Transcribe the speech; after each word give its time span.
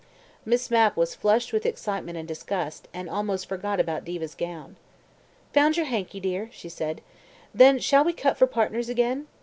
Miss 0.45 0.71
Mapp 0.71 0.97
was 0.97 1.13
flushed 1.13 1.53
with 1.53 1.63
excitement 1.63 2.17
and 2.17 2.27
disgust, 2.27 2.87
and 2.91 3.07
almost 3.07 3.47
forgot 3.47 3.79
about 3.79 4.03
Diva's 4.03 4.33
gown. 4.33 4.75
"Found 5.53 5.77
your 5.77 5.85
hanky, 5.85 6.19
dear?" 6.19 6.49
she 6.51 6.69
said. 6.69 7.01
"Then 7.53 7.77
shall 7.77 8.03
we 8.03 8.11
cut 8.13 8.35
for 8.35 8.47
partners 8.47 8.89
again? 8.89 9.27